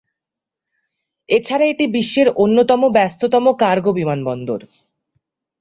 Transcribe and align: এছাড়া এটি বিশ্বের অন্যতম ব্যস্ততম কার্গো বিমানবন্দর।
এছাড়া 1.29 1.65
এটি 1.67 1.85
বিশ্বের 1.95 2.27
অন্যতম 2.43 2.81
ব্যস্ততম 2.95 3.45
কার্গো 3.61 3.91
বিমানবন্দর। 3.99 4.59